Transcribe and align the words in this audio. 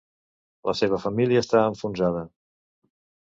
La 0.69 0.73
seva 0.79 0.99
família 1.03 1.43
està 1.45 1.61
enfonsada. 1.73 2.25